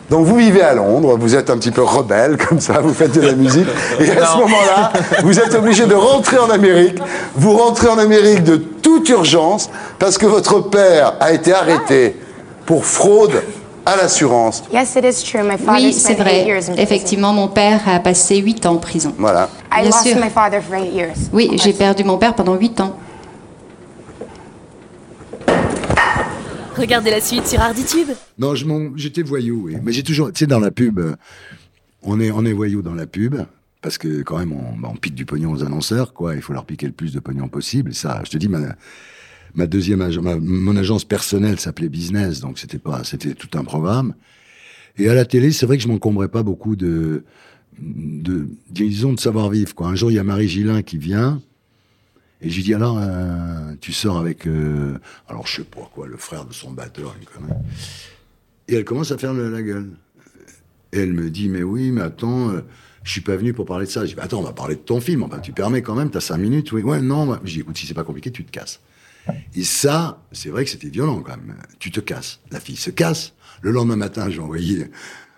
[0.08, 3.14] Donc vous vivez à Londres, vous êtes un petit peu rebelle comme ça, vous faites
[3.14, 3.68] de la musique,
[4.00, 6.98] et à ce moment-là, vous êtes obligé de rentrer en Amérique.
[7.34, 12.16] Vous rentrez en Amérique de toute urgence parce que votre père a été arrêté
[12.66, 13.42] pour fraude
[13.84, 14.62] à l'assurance.
[14.72, 15.42] Yes, it is true.
[15.42, 16.44] My father Oui, c'est vrai.
[16.44, 16.82] years in prison.
[16.82, 19.14] Effectivement, mon père a passé 8 ans en prison.
[19.18, 19.48] Voilà.
[19.72, 20.16] I Bien lost sûr.
[20.16, 21.28] my father for eight years.
[21.32, 22.96] Oui, j'ai perdu mon père pendant 8 ans.
[26.76, 28.08] Regardez la suite sur Arditube.
[28.38, 29.76] Non, je m'en- j'étais voyou, oui.
[29.82, 31.14] Mais j'ai toujours, tu sais, dans la pub, euh,
[32.02, 33.36] on est, on est voyou dans la pub.
[33.82, 36.34] Parce que quand même, on, bah, on pique du pognon aux annonceurs, quoi.
[36.36, 37.90] Il faut leur piquer le plus de pognon possible.
[37.90, 38.58] Et ça, je te dis, ma,
[39.54, 44.14] ma deuxième agence, mon agence personnelle s'appelait Business, donc c'était pas, c'était tout un programme.
[44.98, 47.24] Et à la télé, c'est vrai que je m'encombrais pas beaucoup de,
[47.78, 49.88] de, disons, de savoir-vivre, quoi.
[49.88, 51.40] Un jour, il y a Marie Gillin qui vient.
[52.40, 56.08] Et je lui dis, alors, euh, tu sors avec, euh, alors je sais pas quoi,
[56.08, 57.16] le frère de son batteur.
[58.68, 59.90] Et elle commence à faire la gueule.
[60.92, 62.60] Et elle me dit, mais oui, mais attends, euh,
[63.04, 64.04] je suis pas venu pour parler de ça.
[64.04, 65.22] Je dis, attends, on va parler de ton film.
[65.22, 66.72] Enfin, tu permets quand même, t'as cinq minutes.
[66.72, 67.26] Oui, ouais, non.
[67.26, 67.40] bah.
[67.44, 68.80] Je dis, écoute, si c'est pas compliqué, tu te casses.
[69.54, 71.56] Et ça, c'est vrai que c'était violent quand même.
[71.78, 72.40] Tu te casses.
[72.50, 73.34] La fille se casse.
[73.60, 74.88] Le lendemain matin, j'ai envoyé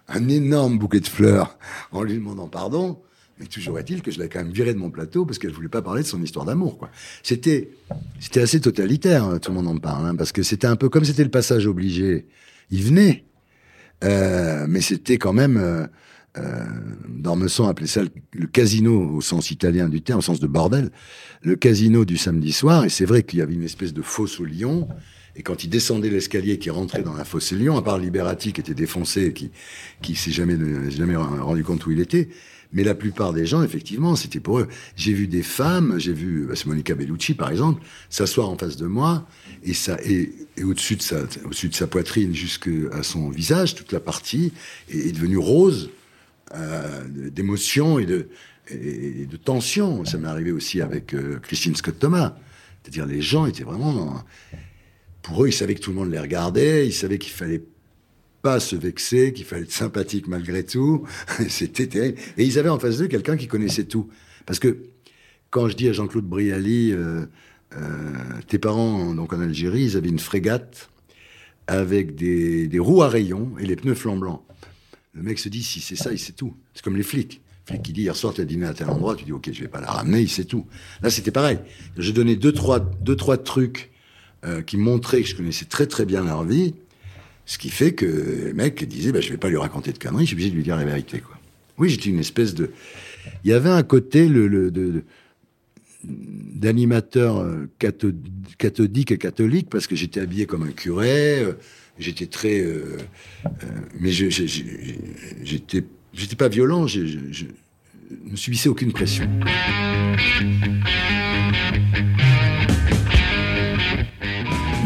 [0.08, 1.58] un énorme bouquet de fleurs
[1.92, 3.00] en lui demandant pardon.
[3.38, 5.68] Mais toujours est-il que je l'ai quand même viré de mon plateau parce qu'elle voulait
[5.68, 6.88] pas parler de son histoire d'amour.
[7.22, 7.70] C'était,
[8.20, 11.04] c'était assez totalitaire, tout le monde en parle, hein, parce que c'était un peu comme
[11.04, 12.26] c'était le passage obligé.
[12.70, 13.24] Il venait,
[14.04, 15.86] euh, mais c'était quand même, euh,
[16.36, 16.64] euh,
[17.08, 20.90] Dormesson appelait ça le, casino au sens italien du terme, au sens de bordel,
[21.42, 22.84] le casino du samedi soir.
[22.84, 24.88] Et c'est vrai qu'il y avait une espèce de fosse au lion.
[25.36, 28.52] Et quand il descendait l'escalier, qui rentrait dans la fosse au lion, à part Liberati
[28.52, 29.50] qui était défoncé, qui
[30.00, 30.56] qui s'est jamais
[30.90, 32.28] jamais rendu compte où il était.
[32.72, 34.68] Mais la plupart des gens, effectivement, c'était pour eux.
[34.96, 38.86] J'ai vu des femmes, j'ai vu bah, Monica Bellucci par exemple, s'asseoir en face de
[38.86, 39.26] moi
[39.62, 43.92] et ça et, et au-dessus de sa au-dessus de sa poitrine jusqu'à son visage, toute
[43.92, 44.52] la partie
[44.88, 46.03] est, devenue rose euh,
[47.30, 48.28] d'émotion et de
[48.70, 50.04] et de tension.
[50.04, 52.36] Ça m'est arrivé aussi avec euh, Christine Scott Thomas.
[52.82, 54.24] C'est-à-dire les gens étaient vraiment
[55.22, 57.64] pour eux, ils savaient que tout le monde les regardait, ils savaient qu'il fallait
[58.42, 61.06] pas se vexer, qu'il fallait être sympathique malgré tout.
[61.48, 62.18] C'était terrible.
[62.36, 64.10] Et ils avaient en face d'eux quelqu'un qui connaissait tout.
[64.44, 64.78] Parce que
[65.48, 67.24] quand je dis à Jean-Claude Brialy, euh,
[67.76, 67.80] euh,
[68.48, 70.90] tes parents, donc en Algérie, ils avaient une frégate
[71.66, 74.44] avec des, des roues à rayons et les pneus flambants.
[75.14, 76.54] Le mec se dit, si c'est ça, il sait tout.
[76.74, 77.40] C'est comme les flics.
[77.68, 79.48] Le flic qui dit, hier soir, tu as dîné à tel endroit, tu dis, ok,
[79.52, 80.66] je vais pas la ramener, il sait tout.
[81.02, 81.58] Là, c'était pareil.
[81.96, 83.90] J'ai donné deux trois, deux, trois trucs
[84.44, 86.74] euh, qui montraient que je connaissais très, très bien leur vie.
[87.46, 90.24] Ce qui fait que le mec disait, bah, je vais pas lui raconter de conneries,
[90.24, 91.38] je suis obligé de lui dire la vérité, quoi.
[91.76, 92.70] Oui, j'étais une espèce de.
[93.44, 95.02] Il y avait un côté le, de-
[96.04, 98.14] d'animateur euh, catho-
[98.58, 101.54] cathodique et catholique parce que j'étais habillé comme un curé, euh,
[101.98, 102.98] j'étais très, euh,
[103.46, 103.66] euh,
[104.00, 107.00] mais j'étais, j'étais pas violent, je,
[108.24, 109.28] ne subissais aucune pression.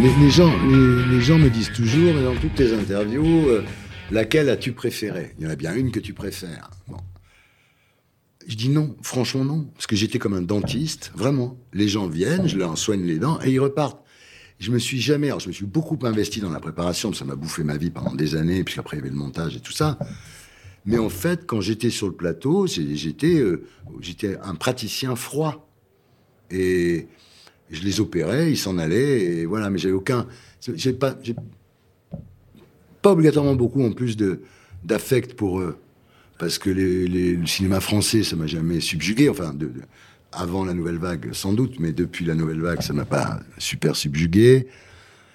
[0.00, 0.54] Les, gens,
[1.10, 3.64] les, gens me disent toujours, dans toutes tes interviews, euh,
[4.12, 6.70] laquelle as-tu préféré Il y en a bien une que tu préfères.
[8.46, 11.58] Je dis non, franchement non, parce que j'étais comme un dentiste, vraiment.
[11.72, 14.02] Les gens viennent, je leur soigne les dents et ils repartent.
[14.58, 17.36] Je me suis jamais, alors je me suis beaucoup investi dans la préparation, ça m'a
[17.36, 19.98] bouffé ma vie pendant des années, puisqu'après il y avait le montage et tout ça.
[20.84, 23.64] Mais en fait, quand j'étais sur le plateau, j'étais, euh,
[24.42, 25.68] un praticien froid.
[26.50, 27.06] Et
[27.70, 29.68] je les opérais, ils s'en allaient, et voilà.
[29.70, 30.26] Mais j'avais aucun,
[30.74, 31.14] j'ai pas,
[33.02, 34.16] pas obligatoirement beaucoup en plus
[34.84, 35.76] d'affect pour eux.
[36.38, 39.28] parce que le cinéma français, ça m'a jamais subjugué.
[39.28, 39.72] Enfin, de-
[40.32, 43.96] avant la nouvelle vague, sans doute, mais depuis la nouvelle vague, ça m'a pas super
[43.96, 44.68] subjugué.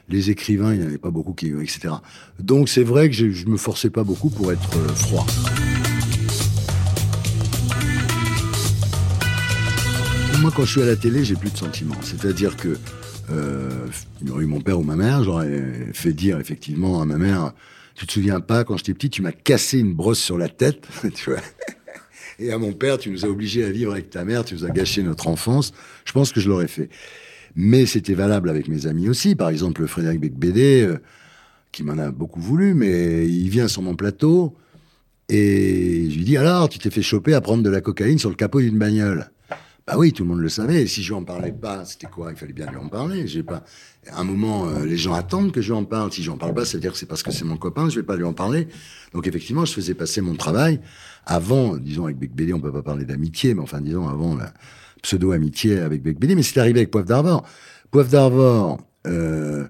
[0.09, 1.95] Les écrivains, il n'y en avait pas beaucoup qui, etc.
[2.39, 5.25] Donc c'est vrai que je, je me forçais pas beaucoup pour être euh, froid.
[10.41, 11.95] Moi, quand je suis à la télé, j'ai plus de sentiments.
[12.01, 12.77] C'est-à-dire que
[13.31, 13.87] euh,
[14.21, 17.53] il aurait eu mon père ou ma mère, j'aurais fait dire effectivement à ma mère,
[17.95, 20.85] tu te souviens pas, quand j'étais petit, tu m'as cassé une brosse sur la tête,
[21.13, 21.39] tu vois?
[22.39, 24.65] Et à mon père, tu nous as obligés à vivre avec ta mère, tu nous
[24.65, 25.73] as gâché notre enfance.
[26.05, 26.89] Je pense que je l'aurais fait.
[27.55, 29.35] Mais c'était valable avec mes amis aussi.
[29.35, 30.97] Par exemple, Frédéric Becbédé, euh,
[31.71, 34.55] qui m'en a beaucoup voulu, mais il vient sur mon plateau
[35.29, 38.29] et je lui dis alors, tu t'es fait choper à prendre de la cocaïne sur
[38.29, 39.31] le capot d'une bagnole.
[39.85, 40.83] Bah oui, tout le monde le savait.
[40.83, 42.31] Et si je lui en parlais pas, c'était quoi?
[42.31, 43.27] Il fallait bien lui en parler.
[43.27, 43.63] J'ai pas.
[44.09, 46.11] À un moment, euh, les gens attendent que je lui en parle.
[46.11, 47.89] Si je n'en parle pas, ça veut dire que c'est parce que c'est mon copain,
[47.89, 48.69] je vais pas lui en parler.
[49.13, 50.79] Donc effectivement, je faisais passer mon travail
[51.25, 54.53] avant, disons avec Bec Bédé, on peut pas parler d'amitié, mais enfin disons avant la
[55.01, 56.35] pseudo-amitié avec Bec Bédé.
[56.35, 57.45] Mais c'est arrivé avec Poivre d'Arvor.
[57.91, 59.67] Poivre d'Arvor, euh,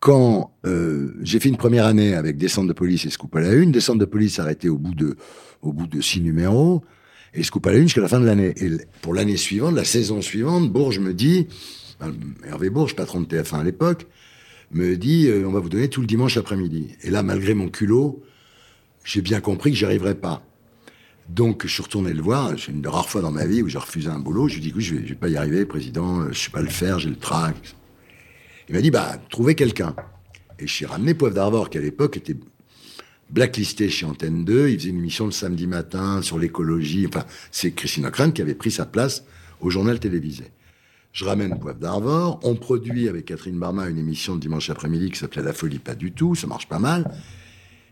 [0.00, 3.54] quand euh, j'ai fait une première année avec Descente de police et Scoop à la
[3.54, 5.16] une, Descente de police arrêté au bout de,
[5.62, 6.82] au bout de six numéros,
[7.36, 8.54] et Scoop à la une jusqu'à la fin de l'année.
[8.56, 8.70] Et
[9.02, 11.46] pour l'année suivante, la saison suivante, Bourges me dit,
[12.44, 14.06] Hervé Bourges, patron de TF1 à l'époque,
[14.72, 16.88] me dit, euh, on va vous donner tout le dimanche après-midi.
[17.02, 18.22] Et là, malgré mon culot,
[19.04, 20.42] j'ai bien compris que j'y arriverais pas.
[21.28, 22.52] Donc, je suis retourné le voir.
[22.58, 24.48] C'est une des rares fois dans ma vie où j'ai refusé un boulot.
[24.48, 26.20] Je lui ai dit, écoute, je vais, je vais pas y arriver, président.
[26.22, 27.56] euh, Je sais pas le faire, j'ai le trac.
[28.68, 29.94] Il m'a dit, bah, trouvez quelqu'un.
[30.58, 32.36] Et je suis ramené Poivre d'Arvor, qui à l'époque était
[33.30, 34.68] blacklisté chez Antenne 2.
[34.70, 37.06] Il faisait une émission le samedi matin sur l'écologie.
[37.06, 39.24] Enfin, c'est Christine Ockrent qui avait pris sa place
[39.60, 40.52] au journal télévisé.
[41.12, 42.40] Je ramène Poivre d'Arvor.
[42.42, 45.94] On produit avec Catherine Barma une émission le dimanche après-midi qui s'appelait La Folie Pas
[45.94, 46.34] du tout.
[46.34, 47.10] Ça marche pas mal.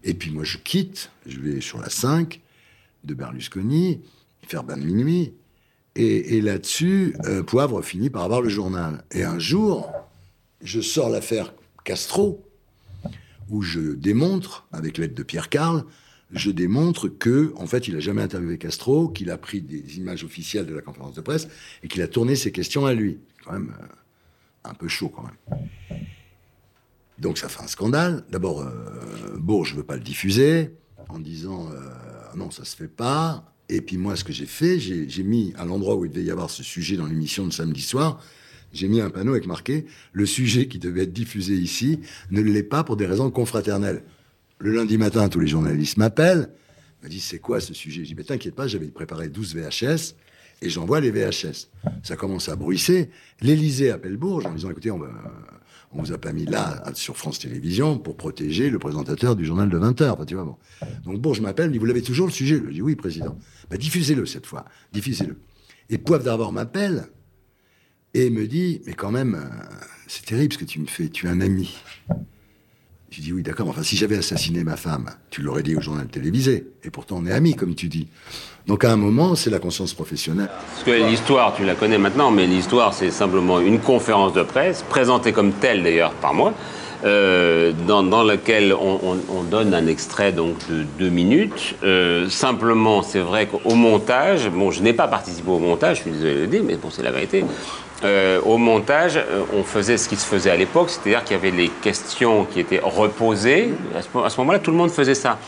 [0.03, 1.11] Et puis moi, je quitte.
[1.27, 2.41] Je vais sur la 5
[3.05, 4.01] de Berlusconi,
[4.47, 5.33] faire bain de minuit.
[5.97, 9.05] Et, et là-dessus, euh, Poivre finit par avoir le journal.
[9.13, 9.91] Et un jour,
[10.61, 12.45] je sors l'affaire Castro,
[13.51, 15.85] où je démontre, avec l'aide de Pierre Carl,
[16.33, 20.25] je démontre que, en fait, il a jamais interviewé Castro, qu'il a pris des images
[20.25, 21.49] officielles de la conférence de presse
[21.83, 23.19] et qu'il a tourné ses questions à lui.
[23.45, 23.87] Quand même euh,
[24.65, 26.01] un peu chaud, quand même.
[27.19, 28.25] Donc ça fait un scandale.
[28.31, 30.71] D'abord, euh, Bourges ne veut pas le diffuser
[31.09, 31.79] en disant euh,
[32.37, 33.53] non, ça se fait pas.
[33.69, 36.31] Et puis moi, ce que j'ai fait, j'ai mis à l'endroit où il devait y
[36.31, 38.21] avoir ce sujet dans l'émission de samedi soir,
[38.75, 42.63] j'ai mis un panneau avec marqué le sujet qui devait être diffusé ici ne l'est
[42.63, 44.05] pas pour des raisons confraternelles.
[44.59, 46.51] Le lundi matin, tous les journalistes m'appellent,
[47.03, 48.03] me disent c'est quoi ce sujet?
[48.03, 50.15] Je dis mais t'inquiète pas, j'avais préparé 12 VHS
[50.63, 51.69] et j'envoie les VHS.
[52.03, 53.11] Ça commence à bruisser.
[53.41, 55.11] L'Élysée appelle Bourges en disant écoutez, on va
[56.03, 59.79] vous a pas mis là sur France Télévisions pour protéger le présentateur du journal de
[59.79, 60.15] 20 heures.
[60.15, 60.57] Enfin, tu vois, bon.
[61.05, 62.61] Donc Bourges m'appelle, il dit vous l'avez toujours le sujet?
[62.67, 63.39] Je dis oui, président.
[63.71, 65.39] Bah, diffusez-le cette fois, diffusez-le.
[65.91, 67.09] Et Poivre d'Arvor m'appelle
[68.15, 71.27] et me dit mais quand même, euh, c'est terrible ce que tu me fais, tu
[71.27, 71.75] es un ami.
[73.11, 76.07] Je dis oui, d'accord, enfin si j'avais assassiné ma femme, tu l'aurais dit au journal
[76.07, 76.67] télévisé.
[76.83, 78.09] Et pourtant on est amis, comme tu dis.
[78.67, 80.49] Donc à un moment, c'est la conscience professionnelle.
[80.49, 84.83] Parce que l'histoire, tu la connais maintenant, mais l'histoire, c'est simplement une conférence de presse,
[84.89, 86.55] présentée comme telle d'ailleurs par moi,
[87.05, 91.75] euh, dans, dans laquelle on donne un extrait donc de deux minutes.
[91.85, 96.11] Euh, simplement, c'est vrai qu'au montage, bon, je n'ai pas participé au montage, je suis
[96.13, 97.45] désolé de le dire, mais bon, c'est la vérité.
[98.03, 101.39] Euh, au montage, euh, on faisait ce qui se faisait à l'époque, c'est-à-dire qu'il y
[101.39, 103.73] avait les questions qui étaient reposées.
[103.97, 105.39] À ce, moment-là, tout le monde faisait ça.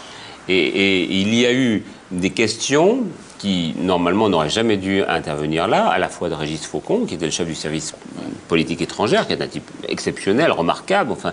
[0.49, 1.83] Et, et il y a eu
[2.13, 3.01] des questions
[3.39, 7.27] qui, normalement, n'auraient jamais dû intervenir là, à la fois de Régis Faucon, qui était
[7.27, 7.95] le chef du service
[8.49, 11.33] politique étrangère, qui est un type exceptionnel, remarquable, enfin,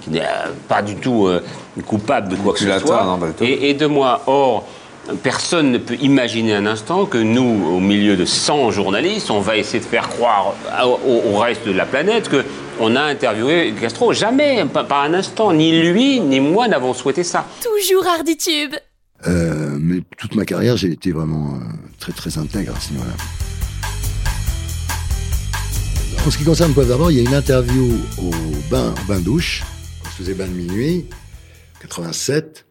[0.00, 1.42] qui n'est euh, pas du tout euh,
[1.86, 4.22] coupable de quoi que ce non, soit, et de moi.
[4.26, 4.66] Or,
[5.22, 9.56] personne ne peut imaginer un instant que nous, au milieu de 100 journalistes, on va
[9.56, 12.44] essayer de faire croire au, au reste de la planète que
[12.80, 14.12] on a interviewé Castro.
[14.12, 15.52] Jamais, pas, pas un instant.
[15.52, 17.46] Ni lui, ni moi n'avons souhaité ça.
[17.62, 18.74] Toujours Arditube.
[19.26, 21.58] Euh, mais toute ma carrière, j'ai été vraiment euh,
[21.98, 23.12] très très intègre à ce niveau-là.
[26.26, 28.30] En ce qui concerne Poivre d'Arvor, il y a une interview au
[28.70, 29.62] bain, au bain douche,
[30.04, 31.06] on se faisait bain de minuit,
[31.80, 32.63] 87,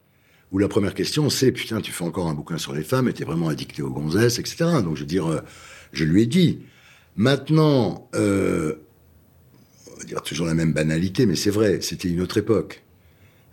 [0.54, 3.14] où la première question c'est putain, tu fais encore un bouquin sur les femmes, et
[3.14, 4.66] t'es vraiment addicté aux gonzesses, etc.
[4.84, 5.42] Donc je veux dire, euh,
[5.92, 6.60] je lui ai dit.
[7.16, 8.76] Maintenant, euh,
[9.92, 12.84] on va dire toujours la même banalité, mais c'est vrai, c'était une autre époque.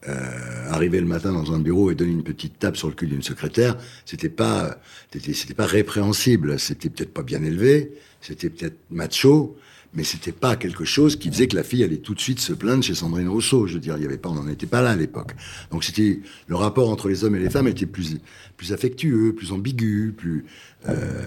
[0.08, 3.06] Euh, arriver le matin dans un bureau et donner une petite tape sur le cul
[3.06, 4.78] d'une secrétaire, c'était pas,
[5.12, 6.58] c'était, c'était pas répréhensible.
[6.58, 9.58] C'était peut-être pas bien élevé, c'était peut-être macho,
[9.92, 12.53] Mais c'était pas quelque chose qui faisait que la fille allait tout de suite se
[12.53, 13.66] plaindre chez Sandrine Rousseau.
[13.66, 15.35] Je veux dire, il y avait pas, on n'en était pas là à l'époque.
[15.72, 18.18] Donc c'était le rapport entre les hommes et les femmes était plus
[18.57, 20.44] plus affectueux, plus ambigu, plus.
[20.88, 21.24] Euh,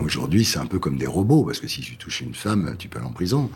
[0.00, 2.88] Aujourd'hui, c'est un peu comme des robots parce que si tu touches une femme, tu
[2.88, 3.50] peux aller en prison.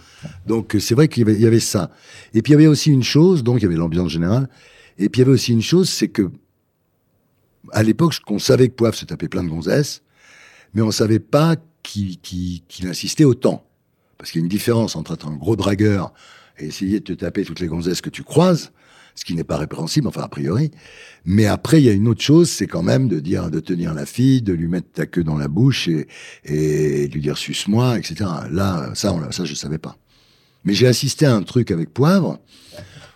[0.47, 1.91] Donc c'est vrai qu'il y, y avait ça.
[2.35, 4.49] Et puis il y avait aussi une chose, donc il y avait l'ambiance générale.
[4.99, 6.31] Et puis il y avait aussi une chose, c'est que
[7.73, 10.03] à l'époque, qu'on savait que Poivre se tapait plein de gonzesses,
[10.75, 13.65] mais on savait pas qu'il qu'il- qu'il insistait autant.
[14.21, 16.13] Parce qu'il y a une différence entre être un gros dragueur
[16.59, 18.71] et essayer de te taper toutes les gonzesses que tu croises,
[19.15, 20.73] ce qui n'est pas répréhensible, enfin a priori.
[21.25, 23.95] Mais après, il y a une autre chose, c'est quand même de dire, de tenir
[23.95, 26.07] la fille, de lui mettre ta queue dans la bouche et,
[26.45, 28.27] et lui dire suce-moi, etc.
[28.51, 29.97] Là, ça, on, ça, je savais pas.
[30.65, 32.41] Mais j'ai assisté à un truc avec Poivre,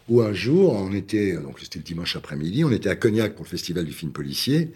[0.09, 3.45] où un jour, on était, donc c'était le dimanche après-midi, on était à Cognac pour
[3.45, 4.73] le festival du film policier.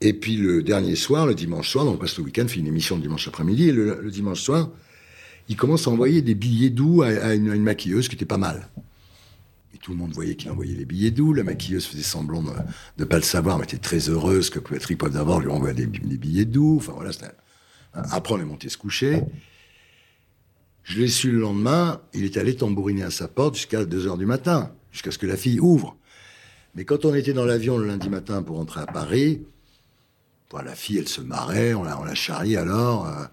[0.00, 2.66] Et puis le dernier soir, le dimanche soir, donc on passe le week-end, fait une
[2.66, 4.70] émission le dimanche après-midi, et le dimanche soir,
[5.48, 8.68] il commence à envoyer des billets doux à, une, maquilleuse qui était pas mal.
[9.74, 11.32] Et tout le monde voyait qu'il envoyait les billets doux.
[11.32, 12.52] La maquilleuse faisait semblant de
[12.98, 16.44] ne pas le savoir, mais était très heureuse que Patrick d'abord lui envoie des, billets
[16.44, 16.76] doux.
[16.78, 17.10] Enfin voilà,
[17.94, 19.22] Après, on est monté se coucher.
[20.84, 24.16] Je l'ai su le lendemain, il est allé tambouriner à sa porte jusqu'à 2 heures
[24.16, 25.96] du matin, jusqu'à ce que la fille ouvre.
[26.74, 29.42] Mais quand on était dans l'avion le lundi matin pour rentrer à Paris,
[30.56, 33.24] la fille, elle se marrait, on la, charriait alors, euh,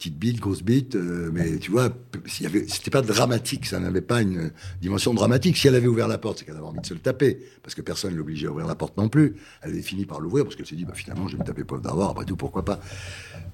[0.00, 1.90] petite bite, grosse bite, euh, mais tu vois,
[2.26, 5.58] c'était pas dramatique, ça n'avait pas une dimension dramatique.
[5.58, 7.74] Si elle avait ouvert la porte, c'est qu'elle avait envie de se le taper, parce
[7.74, 9.36] que personne ne l'obligeait à ouvrir la porte non plus.
[9.60, 11.64] Elle avait fini par l'ouvrir, parce qu'elle s'est dit, bah, finalement, je vais me taper
[11.64, 12.80] pauvre d'arvoir, après tout, pourquoi pas.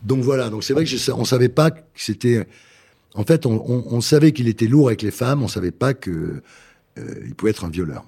[0.04, 2.46] Donc voilà, donc c'est vrai que je, on savait pas que c'était...
[3.14, 6.42] En fait, on, savait qu'il était lourd avec les femmes, on savait pas que
[6.98, 8.04] euh, il pouvait être un violeur.